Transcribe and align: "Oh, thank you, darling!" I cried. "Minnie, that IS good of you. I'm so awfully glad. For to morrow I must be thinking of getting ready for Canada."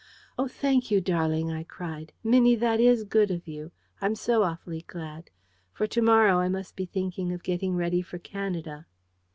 "Oh, 0.35 0.47
thank 0.47 0.89
you, 0.89 0.99
darling!" 0.99 1.51
I 1.51 1.63
cried. 1.63 2.11
"Minnie, 2.23 2.55
that 2.55 2.79
IS 2.79 3.03
good 3.03 3.29
of 3.29 3.47
you. 3.47 3.71
I'm 4.01 4.15
so 4.15 4.41
awfully 4.41 4.81
glad. 4.87 5.29
For 5.73 5.85
to 5.85 6.01
morrow 6.01 6.39
I 6.39 6.49
must 6.49 6.75
be 6.75 6.85
thinking 6.87 7.31
of 7.31 7.43
getting 7.43 7.75
ready 7.75 8.01
for 8.01 8.17
Canada." 8.17 8.87